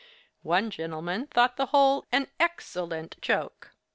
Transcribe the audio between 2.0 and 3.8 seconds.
an X ellent joke.